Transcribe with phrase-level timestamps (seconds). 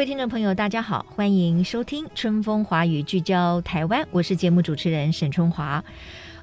[0.00, 4.02] 各位听众朋友，大家好，欢迎收听《春风华语》，聚焦台湾。
[4.10, 5.84] 我是节目主持人沈春华。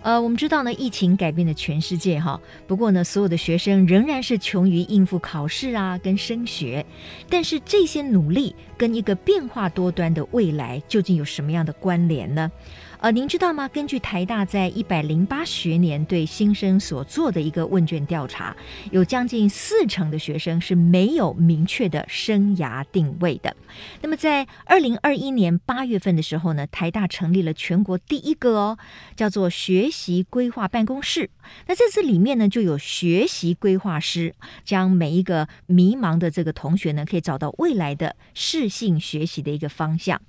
[0.03, 2.39] 呃，我们知道呢，疫情改变了全世界哈。
[2.67, 6.85] 不过呢，所有的学生仍然是穷于应付考试啊，跟升学。
[7.27, 12.51] 但是这些努力跟一个变化多端的未来，究竟有什么样的关联呢？
[12.99, 13.67] 呃，您知道吗？
[13.67, 18.57] 根据台大在一百零八学年对新生所做的一个问卷调查，
[18.89, 23.55] 有将近四成的学生是没有明确的生涯定位的。
[24.01, 28.79] 那么在二零二一年八月份的时候呢，台大成立了全国第一个哦，
[29.15, 31.29] 叫做学习规划办公室。
[31.67, 34.33] 那这次里面呢，就有学习规划师，
[34.65, 40.19] 将每一个迷茫的这个同学呢，可以找到未来的适性学习的一个方向。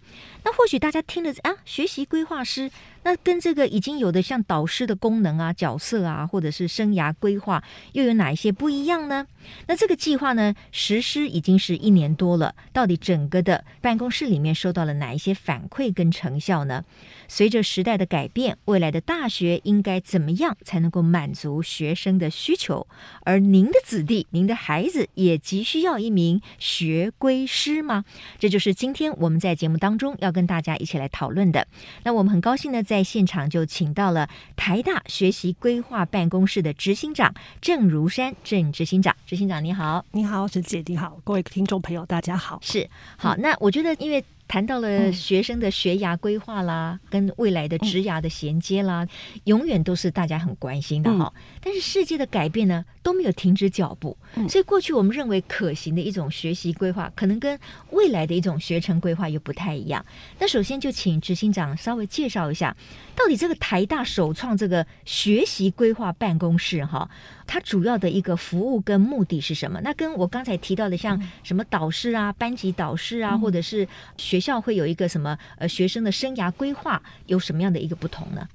[0.45, 2.58] 那或许大家听了啊，学习规划师。
[2.59, 2.71] 师
[3.09, 9.27] 那跟这个已经有的像导师的功能啊、角色啊，或者是生涯规划，又有哪一些不一样呢？
[9.67, 16.85] 那这个计划呢，实施已经是一年多了，到底整个的办公室里面收到了哪一些反馈跟成效呢？
[17.29, 22.87] 随着时代的改变，未来的大学应该怎么样才能够满足学生的需求？
[23.25, 28.05] 而您的子弟、您的孩子也急需要一名学规师吗？
[28.39, 31.67] 这就是今天我们在节目当中要跟大家一起来讨论的。
[32.03, 39.15] 那我们很高兴呢，在现场就请到了台大学习规划办公室的执行长郑如山郑执行长。
[39.27, 42.59] 执行长你好，你好，沈姐你好，各位听众朋友大家好。
[42.63, 44.25] 是好，那我觉得因为。
[44.49, 49.09] 谈到了学生的学涯规划啦，嗯、跟未来的职涯的衔接啦，嗯、
[49.45, 51.31] 永远都是大家很关心的哈。
[51.37, 54.17] 嗯、但是世界的改变呢，都没有停止脚步。
[54.35, 57.59] 嗯、所以过去我们认为可行的一种学习规划，可能跟
[57.91, 60.05] 未来的一种学程规划又不太一样。
[60.39, 62.75] 那首先就请执行长稍微介绍一下，
[63.15, 67.09] 到底这个台大首创这个学习规划办公室哈，
[67.47, 69.81] 它主要的一个服务跟目的是什么？
[69.83, 73.87] 那跟我刚才提到的像什么导师啊、班级导师啊，或者是
[74.17, 78.49] 学学校会有一个什么呃学生的生涯规划有什么样的一个不同呢？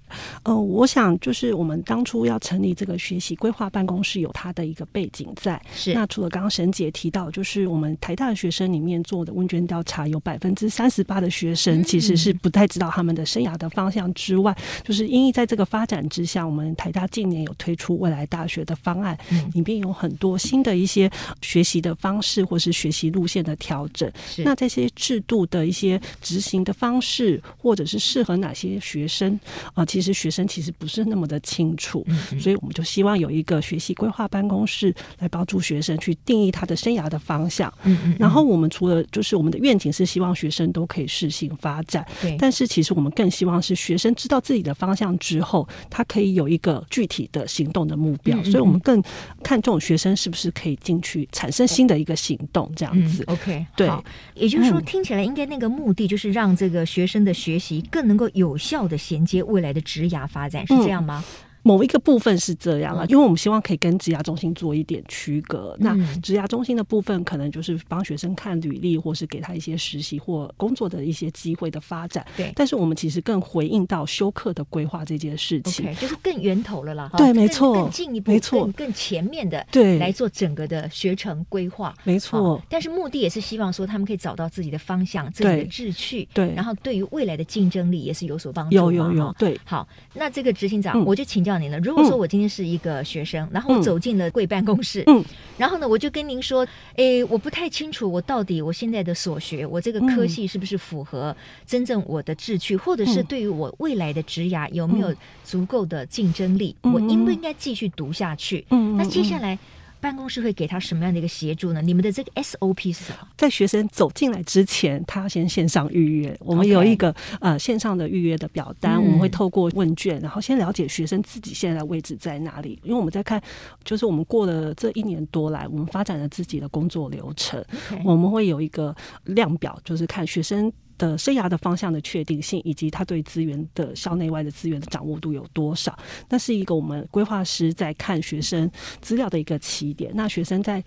[0.44, 5.62] 呃，我想就是我们当初要成立这个学习规划办公室，有它的一个背景在。
[5.75, 21.09] 是那除了刚刚沈姐提到，就是我们台大的学生里面做的问卷调查，有百分之三十八的学生其实是不太知道他们的生涯的方向之外，嗯、就是因为在这个发展之下，我们台大近年有推出未来大学的方案，嗯、里面有很多新的一些
[21.41, 24.12] 学习的方式或是学习路线的调整。
[24.29, 25.63] 是那这些制度的。
[25.63, 29.34] 一些执行的方式，或者是适合哪些学生
[29.68, 29.85] 啊、呃？
[29.85, 32.03] 其实学生其实不是那么的清楚，
[32.40, 37.72] 所以我们就希望有一个学习规划办公室来帮助学生去定义他的生涯的方向。
[37.84, 42.36] 嗯嗯，然后我们除了就是我们的愿景是希望学生都可以适性发展，对。
[42.40, 48.41] 但是其实我们更希望是学生知道自己的方向之后，他可以有一个具体的行动的目标。
[48.46, 49.03] 所以我们更
[49.44, 53.25] 看重学生是不是可以进去产生新的一个行动，这样子。
[53.28, 53.90] 嗯、OK，对。
[54.34, 55.74] 也就是说，听起来应该那个。
[55.74, 61.23] 目的就是让这个学生的学习更能够有效的衔接未来的职涯发展，是这样吗？
[61.27, 65.75] 嗯某一个部分是这样了，因为我们希望可以跟职涯中心做一点区隔。
[65.79, 72.25] 那职涯中心的部分，可能就是帮学生看履历，或是给他一些实习或工作的一些机会的发展。
[72.35, 77.09] 对，但是我们其实更回应到休课的规划这件事情，okay, 就是更源头了啦。
[77.18, 82.62] 对，没错，更进一步，没错，更更前面的对来做整个的学程规划，没错。
[82.69, 86.28] 但是目的也是希望说他们可以找到自己的方向，自己的志趣。
[86.34, 88.75] 对，然后对于未来的竞争力也是有所帮助。
[88.75, 89.57] 有有有，对。
[89.63, 91.80] 好，那这个执行长，我就请教您了。
[91.80, 95.23] 如果说我今天是一个学生，然后我走进了贵办公室，嗯，
[95.58, 101.35] 然后呢，我就跟您说，诶，我不太清楚我到底我现在的所学，我这个科系是不是符合
[101.66, 105.14] 真正我的志趣，或者是对于我未来的职涯有没有
[105.44, 108.66] 足够的竞争力，我应不应该继续读下去？
[108.70, 109.58] 嗯，那接下来。
[110.03, 111.82] 办公室会给他什么样的一个协助呢？
[111.82, 113.28] 你们的这个 SOP 是什么？
[113.38, 116.38] 在学生走进来之前，他要先线上预约。
[116.41, 122.78] 我们有一个.呃线上的预约的表单，嗯、我们会透过问卷，然后先了解学生自己现在的位置在哪里。
[122.84, 123.41] 因为我们在看，
[123.85, 127.64] 就是我们过了这一年多来，我们发展了自己的工作流程.
[128.03, 130.70] 我们会有一个量表，就是看学生。
[131.03, 135.97] 呃生涯的方向的确定性，以及他对资源的校内外的资源的掌握度有多少，
[136.29, 138.72] 那是一个我们规划师在看学生
[139.02, 140.14] 资料的一个起点。
[140.16, 140.82] 那学生在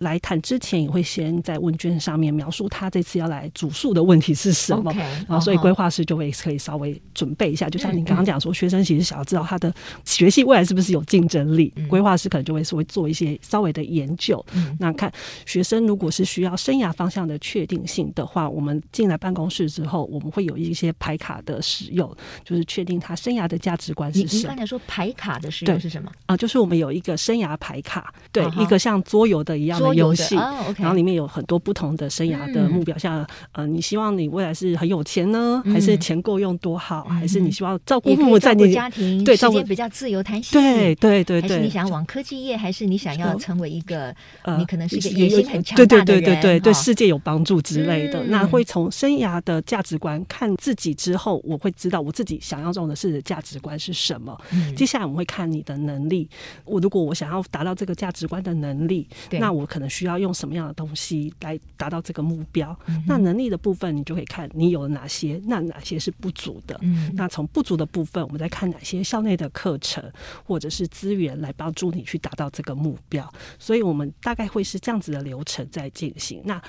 [0.00, 7.68] 来谈之前，也会先在问卷上面描述他这次要来主诉的问题是什么，okay, 然后所以规划师就会可以稍微准备一下。
[7.68, 9.72] 就像您刚刚讲说，学生其实想要知道他的
[10.04, 14.44] 学习未来是不是有竞争力，规划师可能就会说会做一些稍微的研究。
[14.78, 15.12] 那看
[15.44, 22.10] 学生如果是需要生涯方向的确定性的话，我们进来办公室之后，我们会有一些排卡的使用，
[22.42, 24.40] 就是确定他生涯的价值观是什么。
[24.40, 26.10] 你刚才说排卡的使用是什么？
[26.24, 29.89] 啊，就是我们有一个生涯排卡，对，一个像桌游的一样的。
[29.94, 30.34] 游戏，
[30.76, 48.22] 然后里面有很多不同的生涯的目标，像呃，你希望你未来是很有钱呢，还是钱够用多好，还是你希望照顾父母在你家庭，对，时间比较自由弹性，对对对对，还是你想往科技业，还是你想要成为一个呃，你可能是一个野心很强大的人，对对对对对，对世界有帮助之类的。
[48.24, 54.38] 那会从生涯的价值观看自己之后，我会知道我自己想要中的是价值观是什么。
[54.76, 56.28] 接下来我们会看你的能力，
[56.64, 62.76] 我如果我想要达到这个价值观的能力，那我可能需要用什么样的东西来达到这个目标？
[62.86, 66.78] 嗯、那能力的部分，你就可以看你有哪些，那哪些是不足的。
[66.82, 70.04] 嗯、那从不足的部分，我们再看哪些校内的课程
[70.44, 73.32] 或者是资源来帮助你去达到这个目标。
[73.58, 76.42] 所以我们大概会是这样子的流程在进行。
[76.44, 76.60] 那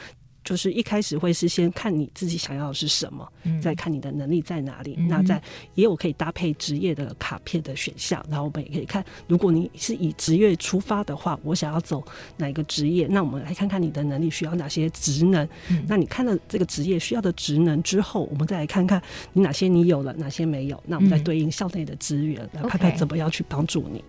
[0.43, 4.95] 就是一开始会是先看你自己想要的是什么，嗯、再看你的能力在哪里。
[4.97, 5.41] 嗯、那在
[5.75, 12.03] 也有可以搭配职业的卡片的选项，然后我们也可以看，如果你是以职业出发的话，我想要走
[12.37, 15.47] 哪一个职业，那我们来看看你的能力需要哪些职能。
[15.69, 19.01] 嗯、那你看了这个职业需要的职能之后，我们再来看看
[19.33, 24.03] 你哪些你有了，哪些没有，那我们再对应校内的资源，来、嗯、看看怎么样去帮助你。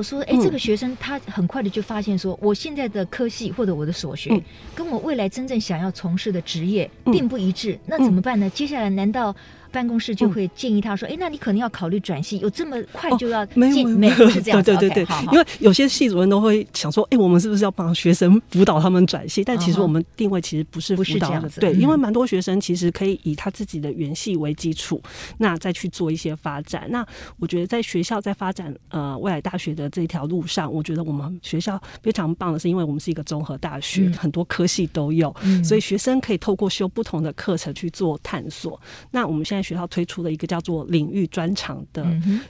[0.00, 4.42] 果说，哎，这个学生他很快的就发现说，我现在的科系或者我的所学，
[4.74, 8.48] 跟我未来真正想要从事的职业并不一致，那怎么办呢？
[8.50, 9.34] 接下来难道？
[9.72, 13.54] 办公室就会建议他说：“哎、嗯，那你可能要考虑转系，有这么快就要进？
[13.54, 14.72] 哦、没有，没有是这样子。
[14.72, 19.44] 对对对对，因为有些系主任都会想说：哎，我们是不是要帮学生辅导他们转系？
[19.44, 25.00] 但其实我们定位其实不是辅导的，对，因为蛮多学生其实可以以他自己的原系为基础，
[25.38, 26.88] 那再去做一些发展。
[26.90, 27.06] 那
[27.38, 38.80] 我觉得在学校在发展呃未来大学的这条路上，我觉得我们学校非常棒的是，因为我们是一个综合大学，嗯、很多科系都有，嗯、所以学生可以透过修不同的课程去做探索。
[39.10, 39.60] 那我们现在。
[39.70, 42.04] 学校推出了一个叫做领域专长的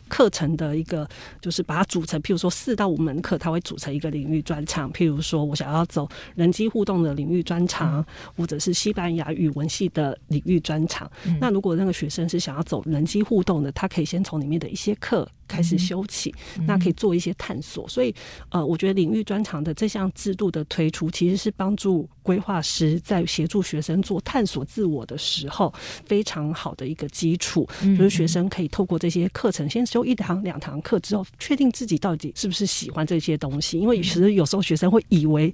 [0.09, 1.07] 课程的一个，
[1.39, 4.91] 就是把它组成，譬如说四到五门课，它会组成一个领域专长。
[4.91, 8.03] 譬如说我想要走人机互动的领域专长，
[8.37, 11.11] 或者是西班牙语文系的领域专长。
[11.41, 15.29] 那如果那个学生是想要走人机互动的，他可以先从里面的一些课。
[15.51, 16.33] 开始修起，
[16.67, 17.89] 那可以做一些探索。
[17.89, 18.15] 所以，
[18.51, 25.73] 呃，我觉得领域专长的这项制度的推出，其实是帮助规划师在协助学生做探索自我的时候，
[26.07, 27.69] 非常好的一个基础。
[27.99, 33.79] 就是学生可以透过这些课程，先修一堂两堂课之后，确定自己到底是不是喜欢这些东西。
[33.79, 35.53] 因为其实有时候学生会以为。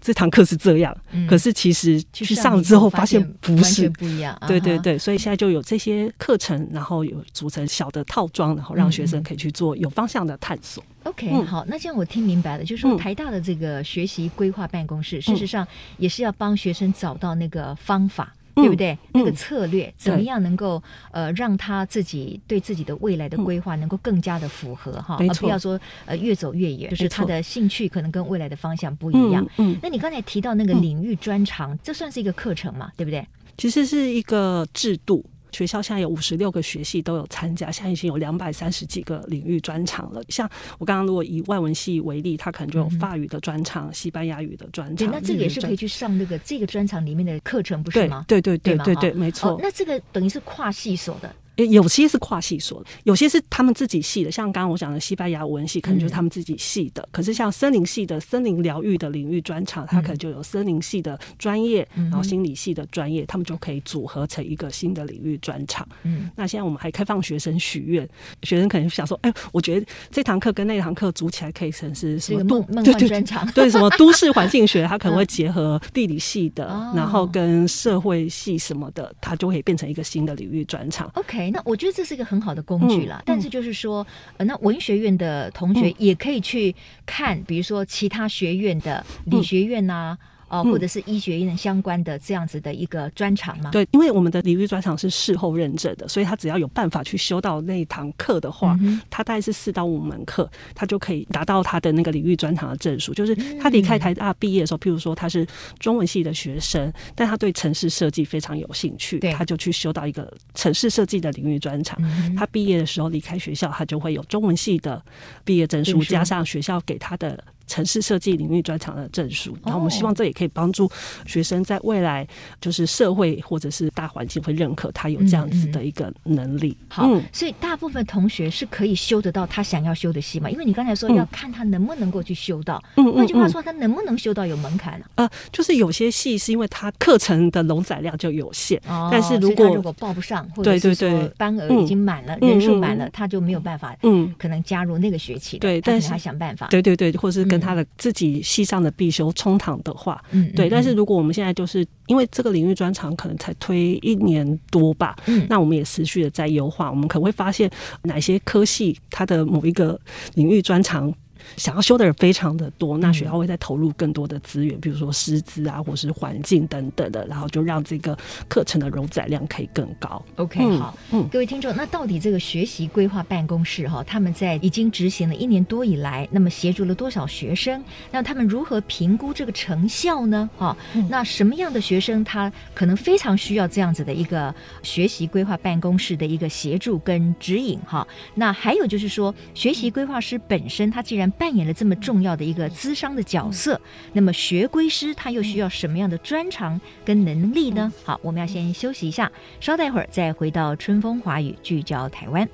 [0.00, 4.36] 这堂课是这样，嗯、可是其实去上了之后发现不是不一样。
[4.46, 10.82] 对对对，所以现在就有这些课程，然后有组成小的套装，然后让学生可以去做有方向的探索。
[11.04, 15.66] OK，好，那这样我听明白了，就是说台大的这个学习规划办公室，嗯、事实上
[15.96, 18.34] 也是要帮学生找到那个方法。
[18.60, 18.92] 对不对？
[18.92, 29.44] 嗯、那个策略怎么样能够对呃让他自己对自己的未来的规划能够更加的符合哈，嗯、而不要说呃越走越远，就是他的兴趣可能跟未来的方向不一样。
[29.56, 32.90] 嗯，嗯那你刚才提到那个领域专长，嗯、这算是一个课程嘛？
[32.96, 33.26] 对不对？
[33.56, 35.24] 其实是一个制度。
[35.52, 40.22] 学校现在有五十六个学系都有参加，现在已经有两百三十几个领域专长了。
[40.28, 44.96] 像我刚刚如果以外文系为例，它可能就有法语的专长、嗯、西班牙语的专长。
[44.96, 48.24] 对，那这个也是可以去上那个这个专长里面的课程，不是吗？
[48.28, 49.58] 对对对对对对，没错、哦。
[49.60, 51.34] 那这个等于是跨系所的。
[51.66, 57.02] 有些是跨系所的，有些是他们自己系的，像刚刚我讲的西班牙文系，可能就是他们自己系的。
[57.02, 65.88] 嗯、可是像森林系的森林疗愈的领域专场，它可能就有森林系的专业，嗯、然后心理系的专业，他们就可以组合成一个新的领域专场。
[66.04, 68.08] 嗯，那现在我们还开放学生许愿，
[68.42, 81.10] 学生可能想说，哎，我觉得这堂课跟那堂课组起来可以成是什么都梦幻专场，对什么都市环境学， 它可能会结合地理系的，嗯、然后跟社会系什么的，它就会变成一个新的领域专场。
[81.14, 81.47] OK。
[81.50, 86.74] 那我觉得这是一个很好的工具了，嗯嗯、但是就是说，呃，那文学院的同学也可以去
[87.06, 90.18] 看，嗯、比如说其他学院的理学院呐、啊。
[90.48, 93.70] 哦、呃，或者是医学院相关的这样子的一个专长吗？
[93.70, 103.12] 对，因为我们的领域专长是事后认证的，所以他只要有办法去修到那一堂课的话，嗯、他大概是四到五门课，他就可以达到他的那个领域专长的证书。
[103.14, 105.46] 就是他离开台大毕业的时候，譬如说他是
[105.78, 111.98] 中文系的学生，但他对城市设计非常有兴趣，他就去修到一个城市设计的领域专长。
[112.02, 115.02] 嗯、他毕业的时候离开学校，他就会有中文系的
[115.44, 117.42] 毕业证书，加上学校给他的。
[117.68, 120.90] 程式设计领域专长的证书，然后我们希望这也可以帮助
[121.26, 122.26] 学生在未来
[122.60, 126.76] 就是社会或者是大环境会认可他有这样子的一个能力。
[126.88, 130.50] 好，所以大部分同学是可以修得到他想要修的系嘛？
[130.50, 135.00] 因为你刚才说要看他能不能够去修到，换句话说，他能不能修到有门槛？
[135.16, 145.58] 呃，就是有些系是因为他课程的容载量就有限，哦但是如果如果报不上，或者是说班额已经满了，人数满了，他就没有办法，嗯，可能加入那个学期。
[145.58, 147.57] 对，但是他想办法，对对对，或是跟。
[147.58, 150.68] 他的自己系上的必修冲堂的话，嗯，对。
[150.68, 157.70] 但是如果我们现在就是因为这个领域专长可能才推一年多吧，嗯，那我们也持续的在优化，我们可能会发现
[158.02, 160.00] 哪些科系它的某一个
[160.34, 161.12] 领域专长。
[161.56, 168.16] 想要修的人非常的多，那学校会再投入更多的资源，比如说师资啊，或是环境等等的，然后就让这个
[168.48, 170.24] 课程的容载量可以更高。
[170.36, 177.82] OK，好，嗯，各位听众，那到底这个学习规划办公室哈，他们在已经执行了一年多以来，那么协助了多少学生？
[178.10, 180.48] 那他们如何评估这个成效呢？
[180.56, 180.76] 哈，
[181.08, 187.78] 那什么样的学生他可能非常需要这样子的一个学习规划办公室的一个协助跟指引？
[187.86, 193.80] 哈，那还有就是说，学习规划师本身他既然扮演了这么重要的一个资商的角色，
[194.12, 197.92] 那么学规师他又需要什么样的专长跟能力呢？
[198.04, 199.30] 好，我们要先休息一下，
[199.60, 202.46] 稍待会儿再回到春风华语，聚焦台湾。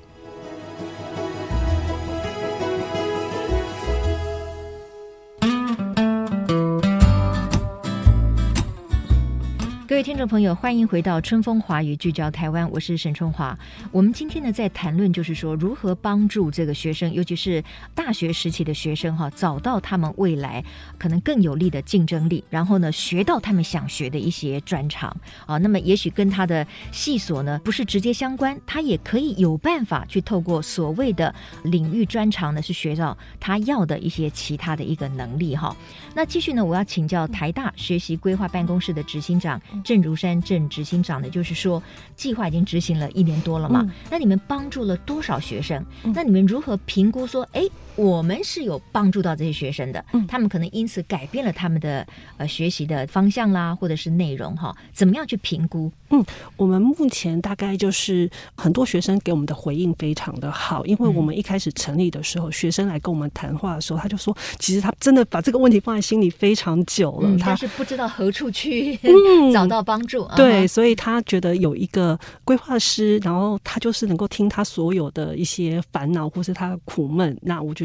[9.95, 13.57] 各位听众朋友，欢迎回到春风华语聚焦台湾，我是沈春华。
[13.93, 20.61] 我们今天呢在谈论，就是说如何帮助这个学生，尤其是大学时期的学生哈，找到他们未来
[20.97, 25.57] 可能更有利的竞争力，然后呢学到他们想学的一些专长啊。
[25.59, 31.33] 那么也许跟他的系所呢不是直接相关，他也可以有办法去透过所谓的
[31.63, 35.73] 领域专长呢，去学到他要的一些其他的一个能力哈。
[36.13, 39.57] 那继续呢，我要请教台大学习规划办公室的执行长。
[39.85, 41.81] 郑如山郑执行长呢，就是说
[42.15, 45.85] 计划已经执行了一年多了嘛，嗯、那你们帮助了多少学生？
[46.03, 47.61] 嗯、那你们如何评估说，哎，
[47.95, 52.05] 我们是有帮助到这些学生的，嗯、他们可能因此改变了他们的
[52.37, 54.75] 呃学习的方向啦，或者是内容哈？
[54.91, 55.91] 怎么样去评估？
[56.09, 56.23] 嗯，
[56.57, 69.75] 我们目前大概就是很多学生给我们的回应非常的好，因为我们一开始成立的时候，嗯、学生来跟我们谈话的时候，他就说，其实他真的把这个问题放在心里非常久了，嗯、他是不知道何处去、 嗯、找到。
[69.75, 77.37] 到帮助，对，所以他觉得有一个规划师，然后他就是能够听他所有的一些烦恼或是他的苦闷。
[77.41, 77.84] 那我觉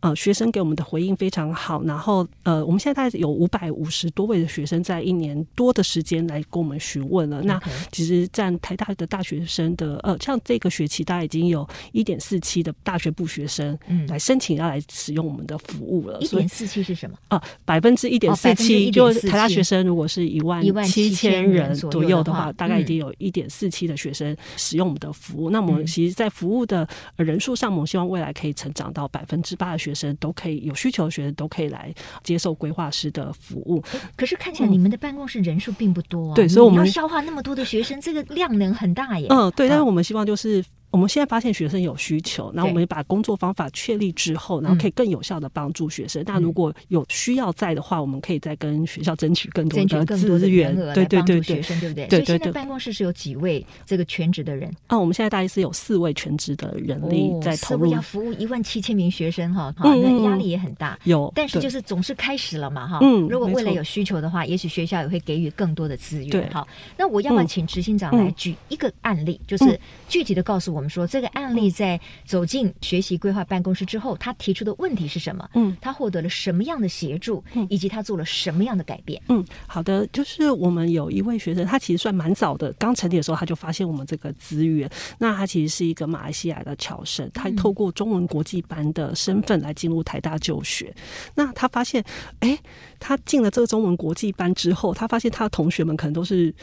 [0.00, 1.82] 呃，学生给我们的回应非常好。
[1.84, 7.40] 然后，呃，我们现在大概有五百五十多位的学生，在一年多的时间来跟我们询问了。
[7.42, 7.60] 那
[7.90, 16.18] 其实占台大的大学生的，呃，像这个学期，大概已经有一点四七的大学部学生，嗯，来申请要来使用我们的服务了。
[16.20, 17.16] 一点四七是什么？
[17.28, 21.46] 啊，百分之一点四七，就台大学生如果是一万一万七千。
[21.46, 25.50] 人左右的话，大概已经有一点四七的学生使用我们的服务。
[25.50, 26.86] 嗯、那我们其实，在服务的
[27.16, 33.82] 人数上，我们希望未来可以成长到百分之八的学生都可以有需求的学生都可以来接受规划师的服务。
[34.16, 39.26] 可是看起来你们的办公室人数并不多啊，对，所以我们要消化那么多的学生，这个量能很大耶。
[39.30, 40.64] 嗯，对，但是我们希望就是。
[40.96, 46.24] 我们现在发现学生有需求，然后我们把工作方法确立之后，然后可以更有效的帮助学生。
[46.26, 52.06] 那如果有需要在的话，我们可以再跟学校争取更多的资源，对对对，学生对不对？
[52.06, 52.24] 对对对。
[52.24, 54.74] 所以现在办公室是有几位这个全职的人？
[54.86, 60.98] 啊，我们现在大概是有四位全职的人力在投入，要服务一万七千名学生哈，哈，那压力也很大。
[61.04, 63.00] 有，但是就是总是开始了嘛，哈。
[63.02, 63.28] 嗯。
[63.28, 66.30] 如果未来有需求的话，也许学校也会给予更多的资源。
[66.30, 66.48] 对。
[66.50, 71.66] 好，那我要不要请执行长来举一个案例，就是具体的告诉我们说这个案例。
[71.76, 75.46] 在走进学习规划办公室之后，他提出的问题是什么？
[75.52, 77.44] 嗯，他获得了什么样的协助？
[77.52, 79.20] 嗯，以及他做了什么样的改变？
[79.28, 84.88] 嗯，好的，就是我们有一位学生，他其实算蛮早的，刚成立的时候他就发现我们这个资源。
[85.18, 90.94] 那他其实是一个马来西亚的侨生，他透过中文国际班的身份来进入台大就学。
[91.34, 92.02] 那他发现，
[92.40, 92.58] 哎，
[92.98, 96.54] 他进了这个中文国际班之后，他发现他的同学们可能都是。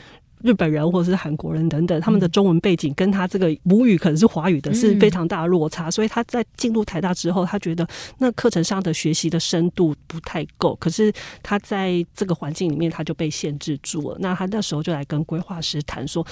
[0.44, 5.90] 日本人或者是韩国人等等，他们的中文背景跟他这个母语可能是华语的，是非常大的落差。
[5.90, 7.88] 所以他在进入台大之后，他觉得
[8.20, 10.76] 那课程上的学习的深度不太够。
[10.76, 14.18] 可是他在这个环境里面，他就被限制住了。
[14.20, 16.26] 那他那时候就来跟规划师谈说。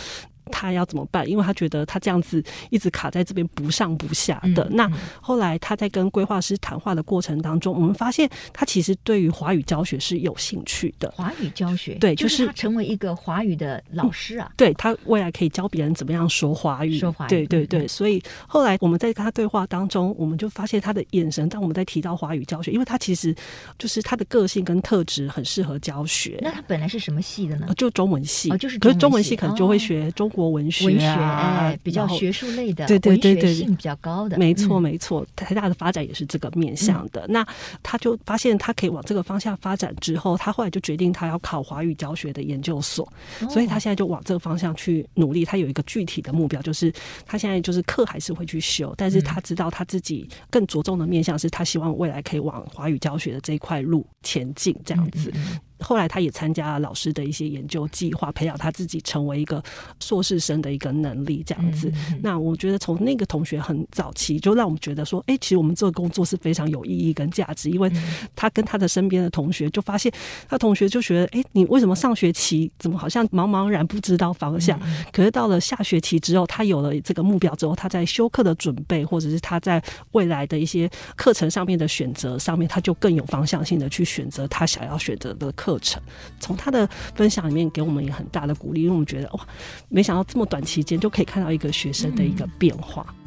[0.46, 1.30] 他要怎么办？
[1.30, 4.64] 因为他觉得他这样子一直卡在这边不上不下的。
[4.66, 11.12] 嗯嗯、那后来他在跟规划师谈话的过程当中，我们发现他其实对于华语教学是有兴趣的。
[11.12, 14.48] 华语教学，对，就是、就是他成为一个华语的老师啊。
[14.52, 16.98] 嗯、对他未来可以教别人怎么样说华语。
[16.98, 17.88] 说华语，对对对。
[17.88, 21.48] 所以后来我们在跟他对话当中，我们就发现他的眼神。
[21.50, 23.36] 当我们在提到华语教学，因为他其实
[23.78, 26.40] 就是他的个性跟特质很适合教学。
[26.42, 27.68] 那他本来是什么系的呢？
[27.76, 30.88] 就中文系，哦、就是可是中文系可能就会学中国文学、啊。
[30.88, 35.26] 文学哎，比较学术类的，对对对对，性比较高的，没错没错。
[35.36, 37.22] 台大的发展也是这个面向的。
[37.22, 37.48] 嗯、那
[37.84, 43.08] 他就发现他可以往这个方向发展之后，他后来就决定他要考华语教学的研究所，
[43.42, 45.46] 哦、所以他现在就往这个方向去努力。
[45.46, 46.94] 他有一个具体的目标，就是
[47.26, 55.32] 他现在就是课还是会去修，但是他知道他自己更着重的面向是他希望未来可以往华语教学的这一块路前进，这样子。
[55.34, 59.62] 嗯嗯后来他也参加了老师的一些研究计划，培养他自己成为一个
[60.00, 61.90] 硕士生的一个能力，这样子。
[61.90, 67.92] 嗯嗯、那我觉得从那个同学很早期就让我们觉得说，哎，其实我们这个工作是非常有意义跟价值，因为
[68.36, 70.12] 他跟他的身边的同学就发现，
[70.48, 74.80] 他同学就觉得，哎，你为什么上学期怎么好像茫茫然不知道方向？
[75.12, 85.71] 可是到了下学期之后，他有了这个目标之后，他在修课的准备，或者是他在未来的一些课程上面的选择上面，他就更有方向性的去选择他想要选择的课。
[85.72, 86.02] 课程，
[86.40, 86.86] 从他的
[87.16, 89.48] 分享里面给我们也很大的鼓励，因为我们觉得哇，
[89.88, 93.06] 没想到这么短期间就可以看到一个学生的一个变化。
[93.08, 93.21] 嗯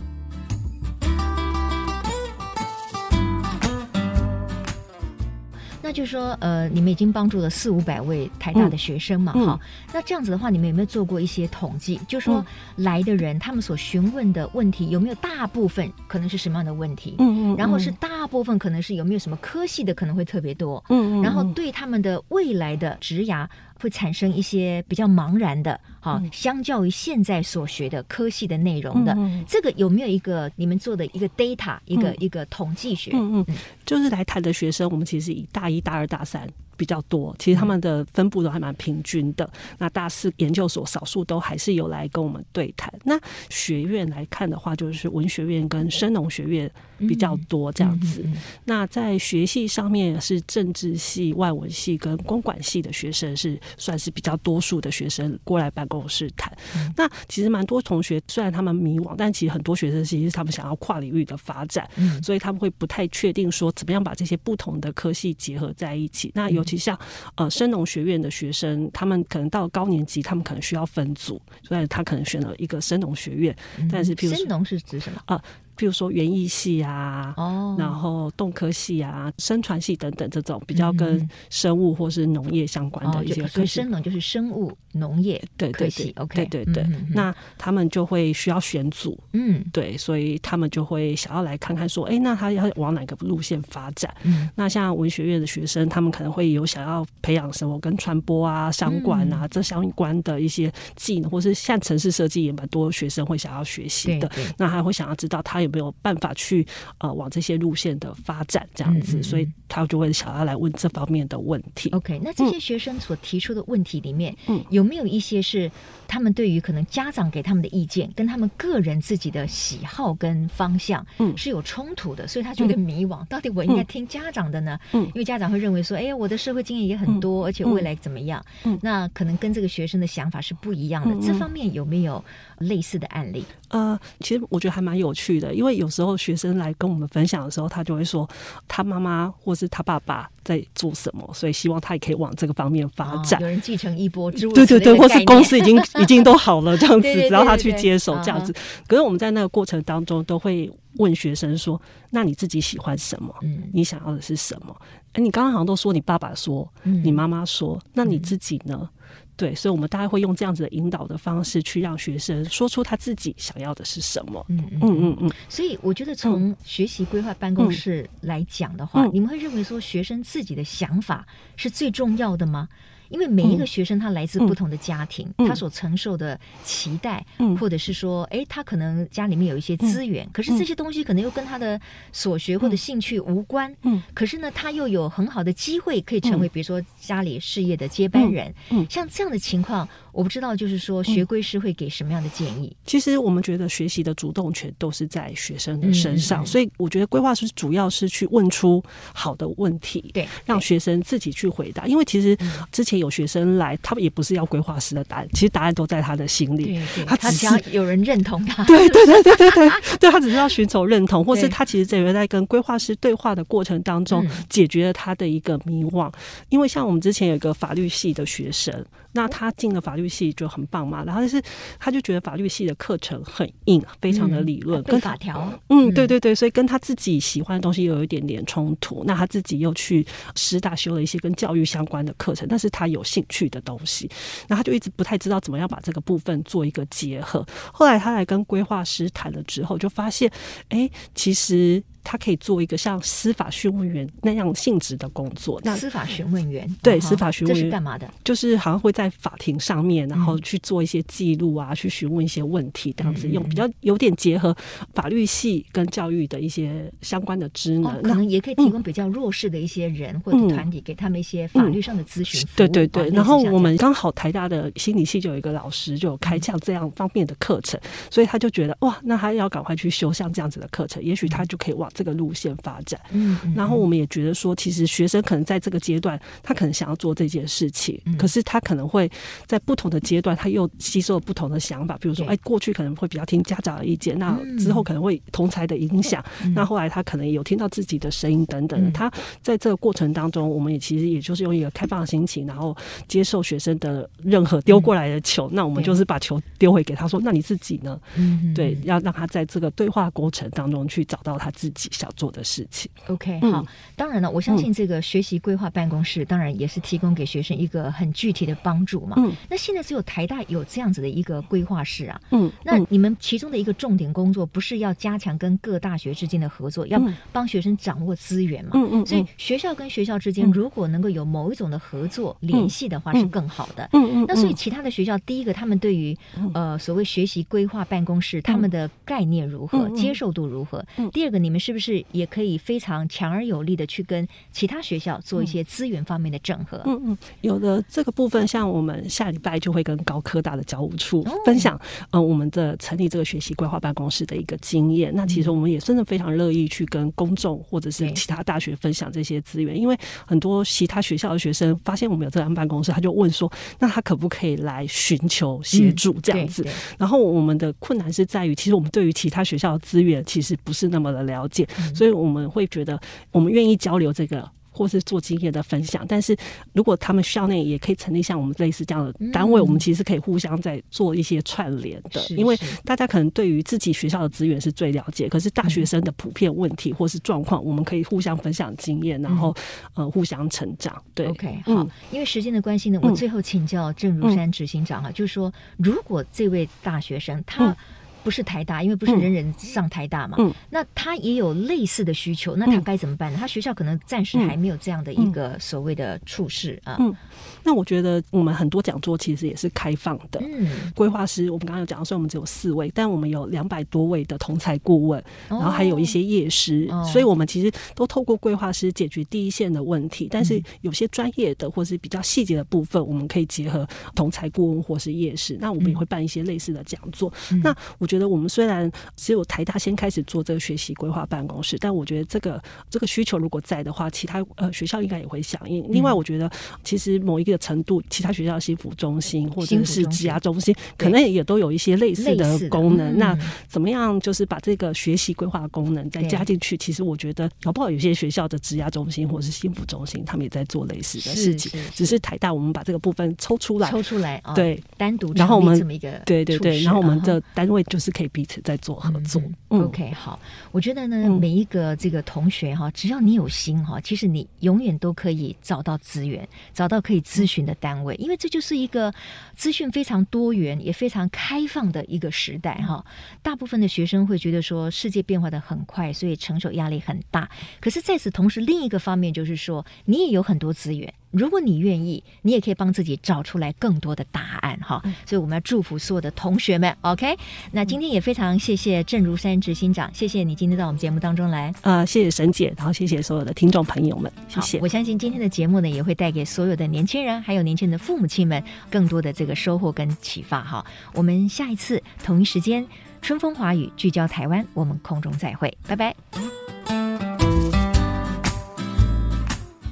[5.85, 9.59] 那就是说，呃，你们已经帮助了四五百位台大的学生嘛，哈、嗯。
[9.93, 12.01] 那这样子的话，你们有没有做过一些统计？
[12.09, 12.43] 就是说
[12.77, 17.17] 来的人，他们所询问的问题，有没有大部分可能是什么样的问题？
[17.19, 17.57] 嗯嗯。
[17.59, 20.83] 然后是大部分可能是有没有什么科系的可能会特别多？
[20.89, 21.23] 嗯嗯。
[21.23, 23.47] 然后对他们的未来的职涯。
[23.81, 33.11] 会产生一些比较茫然的，哈，相较于现在所学的科系的内容的，嗯、这个有没有一个你们做的一个 data，一个、嗯、一个统计学？
[33.15, 36.49] 嗯嗯，就是来谈的学生，我们其实以大一、大二、大三。
[36.77, 39.49] 比较多，其实他们的分布都还蛮平均的。
[39.79, 42.93] 那大四研究所少数都还是有来跟我们对谈。
[43.05, 48.25] 那学院来看的话，就是文学院跟生农学院比较多这样子。
[48.65, 56.53] 那在学系上面是政治系、外文系跟公管系的学生是算是比较多数的学生过来办公室谈。
[56.97, 61.89] 那其实蛮多同学虽然他们迷惘，但其实很多学生其实他们想要跨领域的发展，
[62.21, 66.33] 所以他们会不太确定说怎么样把这些不同的科系结合在一起。
[66.35, 66.64] 那有。
[66.65, 66.99] 尤其像
[67.35, 73.55] 呃，生农学院的学生，他们可能到高年级，他们可能需要分组，所以他可能选了一个生农学院。
[73.79, 75.45] 嗯、但是，譬如生农是指什么啊？
[75.77, 86.87] 譬如说园艺系啊，哦，然后动科系啊，生传系等等这种比较跟生物或是农业相关的一些科系，所以生农就是生物农业对科系，OK，对对对。
[87.11, 94.15] 那他们就会需要选组，嗯，对，所以他们就会想要来看看说，哎，那他要往哪个路线发展？
[94.23, 104.31] 嗯，那像文学院的学生，他们可能会有想要培养什么跟传播啊、商管啊这相关的一些技能，或是像城市设计也蛮多学生会想要学习的。
[104.57, 105.64] 那还会想要知道他。
[105.65, 106.67] 有没有办法去
[106.99, 111.91] 呃往这些路线的发展这样子，嗯嗯，所以他就会想要来问这方面的问题。
[111.91, 115.71] OK，那这些学生所提出的问题里面，嗯，有没有一些是
[116.07, 124.79] 他们对于可能家长给他们的意见，跟他们个人自己的喜好跟方向，嗯，是有冲突的，所以他觉得迷惘，到底我应该听家长的呢？
[124.93, 128.45] 嗯，因为家长会认为说，哎呀，我的社会经验也很多，而且未来怎么样？
[128.65, 131.27] 嗯，那可能跟这个学生的想法是不一样的。
[131.27, 132.23] 这方面有没有
[132.59, 133.45] 类似的案例？
[133.69, 135.55] 呃，其实我觉得还蛮有趣的。
[135.55, 138.29] 因为有时候学生来跟我们分享的时候，他就会说
[138.69, 143.41] 他妈妈或是他爸爸在做什么，所以希望他也可以往这个方面发展。
[143.41, 148.53] 哦、有人继承衣钵，对对对，或是公司已经已经都好了这样子，只要他去接手这样子。
[148.87, 153.35] 可是我们在那个过程当中，都会问学生说：“那你自己喜欢什么？
[153.43, 154.77] 嗯，你想要的是什么？
[155.15, 158.89] 哎，你刚刚好像都说你爸爸说，你妈妈说，那你自己呢？”
[159.37, 164.45] 对，所以，我们大概会用这样子的引导的方式，去让学生说出他自己想要的是什么。
[164.49, 165.33] 嗯嗯嗯嗯。
[165.49, 172.69] 所以，我觉得从学习规划办公室来讲的话，嗯、你们会认为说学生自己的想法是最重要的吗？
[173.15, 183.73] 因为每一个学生他来自不同的家庭，嗯、他所承受的期待，嗯、或者是说，哎，他可能家里面有一些资源，嗯、可是这些东西可能又跟他的所学或者兴趣无关。
[183.83, 188.53] 嗯，可是呢，他又有很好的机会可以成为，比如说家里事业的接班人。
[188.71, 188.87] 嗯，嗯。
[188.91, 192.77] 像这样的情况，我不知道，就是说学规师会给什么样的建议？
[192.85, 201.87] 其实我们觉得学习的主动权都是在学生的身上，嗯、所以我觉得规划师主要是去问出好的问题，对，让学生自己去回答。
[201.87, 202.37] 因为其实
[202.73, 216.13] 之前有学生来，他们也不是要规划师的答案，其实答案都在他的心里，对对，他只要有人认同他，对对对对对对，对 他只是要寻求认同，或是他其实这个在跟规划师对话的过程当中，解决了他的一个迷惘。
[216.49, 218.85] 因为像我们之前有一个法律系的学生。
[219.17, 221.41] 那他进了法律系就很棒嘛，然后就是
[221.79, 229.05] 他就觉得法律系的课程很硬，非常的理论，跟、嗯、法条，嗯，对对对，所以跟他自己喜欢的东西又有一点点冲突。
[229.07, 234.11] 那他自己又去师大修了一些跟教育相关的课程，但是他他有兴趣的东西，
[234.47, 237.45] 那他就一直不太知道怎么样把这个部分做一个结合。
[237.73, 240.31] 后来他来跟规划师谈了之后，就发现，
[240.69, 241.83] 哎，其实。
[242.05, 245.61] 他可以做一个像司法询问员那样性质的工作。
[245.65, 248.09] 那司法询问员对，司法询问员是干嘛的？
[248.23, 254.55] 就是好像会在法庭上面，然后去做一些记录啊，去询问一些问题，这样子用比较有点结合
[254.95, 262.47] 法律系跟教育的一些相关的职能，可能也可以提供比较弱势的一些人或者团体，给他们一些法律上的咨询。
[262.55, 263.09] 对对对。
[263.11, 279.11] 然后我们刚好台大的心理系就有一个老师就有开像这样方面的课程，所以他就觉得哇，那他要赶快去修像这样子的课程，也许他就可以往这个路线发展，嗯，然后我们也觉得说，其实学生可能在这个阶段，他可能想要做这件事情，可是他可能会
[279.47, 281.97] 在不同的阶段，他又吸收了不同的想法。
[281.99, 286.23] 比如说，哎，过去可能会比较听家长的意见，那之后可能会同才的影响，
[286.55, 288.93] 那后来他可能有听到自己的声音等等。
[288.93, 292.77] 他在这个过程当中，我们也其实也就是用一个开放的心情，然后
[293.07, 298.01] 接受学生的任何丢过来的球，那我们就是把球丢回给他说，那你自己呢？
[298.17, 303.63] 嗯，对，要让他在这个对话过程当中去找到他自己想做做的事情，OK，好。
[303.95, 309.15] 当然了，我相信这个学习规划办公室，当然也是提供给学生一个很具体的帮助嘛。
[309.19, 312.19] 嗯，那现在只有台大有这样子的一个规划室啊。
[312.31, 316.99] 嗯，那你们其中的一个重点工作，不是要加强跟各大学之间的合作，要
[317.31, 318.71] 帮学生掌握资源嘛？
[318.73, 319.07] 嗯嗯。
[319.07, 323.87] 所以学校跟学校之间，如果能够有某一种的合作联系的话，是更好的。
[323.93, 324.25] 嗯嗯。
[324.27, 326.17] 那所以其他的学校，第一个，他们对于
[326.55, 330.83] 呃所谓学习规划办公室，他们的概念如何，接受度如何？
[331.13, 332.03] 第二个，你们是不是？
[332.13, 336.81] 也可以非常强而有力的去跟其他学校做一些资源方面的整合。
[336.87, 345.13] 嗯嗯，有的这个部分，像我们下礼拜就会跟高科大的教务处分享，嗯、呃，我们的成立这个学习规划办公室的一个经验。
[345.15, 356.65] 那其实我们也真的非常乐意去跟公众或者是其他大学分享这些资源，因为很多其他学校的学生发现我们有这样办公室，他就问说，那他可不可以来寻求协助这样子？
[356.99, 361.64] 然后我们的困难是在于，其实我们对于其他学校的资源其实不是那么的了解，
[361.95, 362.15] 所以。
[362.15, 362.99] 我们会觉得，
[363.33, 366.07] 我们愿意交流这个，或是做经验的分享。
[366.09, 366.37] 但是
[366.73, 372.21] 如果他们校内也可以成立像我们类似这样的单位，嗯、我们其实可以互相在做一些串联的。
[372.21, 379.53] 是是因为大家可能对于自己学校的资源是最了解，可是大学生的普遍问题或是状况，我们可以互相分享经验，然后
[379.95, 381.03] 呃互相成长。
[381.15, 381.87] 对，OK，好。
[382.13, 387.77] 因为时间的关系呢，我最后请教郑如山执行长哈，嗯、就是说，如果这位大学生他、嗯
[388.25, 390.37] 不是台大，因为不是人人上台大嘛。
[390.41, 393.39] 嗯，那他也有类似的需求，那他该怎么办呢？
[393.39, 396.97] 他学校可能暂时还没有这样的一个所谓的处事啊。
[396.99, 397.15] 嗯，
[397.63, 400.41] 那我觉得我们很多讲座其实也是开放的。
[400.43, 410.29] 嗯，规划师我们刚刚有讲到，虽然我们只有四位，但我们有两百多位的同才顾问，然后还有一些业师，所以我们其实都透过规划师解决第一线的问题。
[410.31, 415.59] 但是有些专业的或是比较细节的部分，我们可以结合同才顾问或是业师。
[415.61, 417.33] 那我们也会办一些类似的讲座。
[417.63, 418.14] 那我觉得。
[418.15, 425.85] 觉得我们虽然只有台大先开始做这个学习规划办公室，但我觉得这个这个需求如果在的话，其他呃学校应该也会响应。
[425.91, 426.49] 另外，我觉得
[426.85, 433.19] 其实某一个程度，其他学校心辅中心或者是职涯中心，可能也都有一些类似的功能。
[433.19, 436.77] 那怎么样，就是把这个学习规划功能再加进去？
[436.77, 441.73] 其实我觉得，搞不好有些学校的职涯中心或者是心辅中心，他们也在做类似的事情。
[441.73, 448.04] 是是是只是台大，我们把这个部分抽出来，抽出来，对，单独然后我们这么一个对对对，然后我们的单位就是。
[448.05, 449.41] 是可以彼此在做合作。
[449.71, 450.39] 嗯，OK，好，
[450.73, 459.13] 我觉得呢，每一个这个同学哈，只要你有心哈，其实你永远都可以找到资源，找到可以咨询的单位，因为这就是一个
[459.57, 463.05] 资讯非常多元也非常开放的一个时代哈。
[463.43, 467.49] 大部分的学生会觉得说，世界变化的很快，所以承受压力很大。
[467.81, 471.13] 可是在此同时，另一个方面就是说，你也有很多资源。
[471.35, 475.03] 如果你愿意，你也可以帮自己找出来更多的答案哈。
[475.27, 477.37] 所以我们要祝福所有的同学们，OK？
[477.73, 481.75] 那今天也非常谢谢郑如山执行长，谢谢你今天到我们节目当中来。
[481.83, 484.79] 呃，谢谢沈姐，然后谢谢所有的听众朋友们，谢谢。
[484.81, 490.85] 我相信今天的节目呢，也会带给所有的年轻人，还有年轻人的父母亲们更多的这个收获跟启发哈。
[491.15, 492.87] 我们下一次同一时间，
[493.21, 497.24] 春风华语聚焦台湾，我们空中再会，拜拜。